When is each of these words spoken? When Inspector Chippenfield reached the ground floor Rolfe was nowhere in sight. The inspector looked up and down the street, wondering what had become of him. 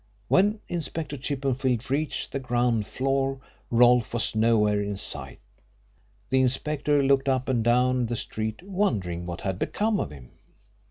When 0.29 0.59
Inspector 0.67 1.15
Chippenfield 1.17 1.87
reached 1.91 2.31
the 2.31 2.39
ground 2.39 2.87
floor 2.87 3.39
Rolfe 3.69 4.15
was 4.15 4.33
nowhere 4.33 4.81
in 4.81 4.97
sight. 4.97 5.37
The 6.31 6.41
inspector 6.41 7.03
looked 7.03 7.29
up 7.29 7.47
and 7.47 7.63
down 7.63 8.07
the 8.07 8.15
street, 8.15 8.63
wondering 8.63 9.27
what 9.27 9.41
had 9.41 9.59
become 9.59 9.99
of 9.99 10.09
him. 10.09 10.31